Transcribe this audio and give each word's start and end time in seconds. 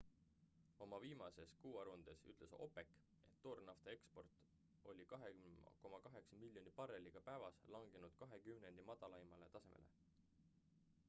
oma 0.83 0.99
viimases 1.01 1.51
kuuaruandes 1.65 2.23
ütles 2.31 2.55
opec 2.67 2.89
et 3.09 3.37
toornafta 3.47 3.93
eksport 3.99 4.41
oli 4.95 5.05
2,8 5.13 6.35
miljoni 6.47 6.75
barreliga 6.81 7.25
päevas 7.31 7.63
langenud 7.77 8.19
kahe 8.25 8.41
kümnendi 8.49 8.89
madalaimale 8.91 9.53
tasemele 9.59 10.45